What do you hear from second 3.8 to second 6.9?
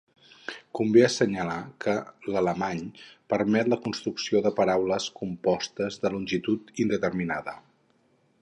construcció de paraules compostes de longitud